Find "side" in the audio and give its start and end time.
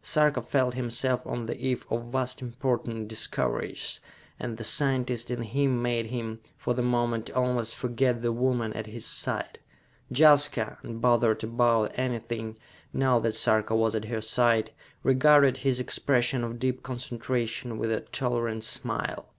9.04-9.58, 14.22-14.70